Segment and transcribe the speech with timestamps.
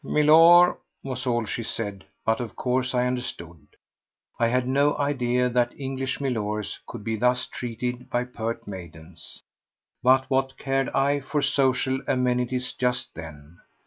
[0.03, 3.67] "Milor!" was all she said, but of course I understood.
[4.39, 9.43] I had no idea that English milors could be thus treated by pert maidens.
[10.01, 13.59] But what cared I for social amenities just then?